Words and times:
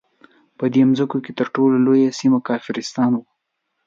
په 0.57 0.65
دې 0.73 0.81
مځکو 0.89 1.17
کې 1.25 1.31
تر 1.39 1.47
ټولو 1.55 1.75
لویه 1.85 2.09
سیمه 2.19 2.39
کافرستان 2.49 3.11
وو. 3.15 3.23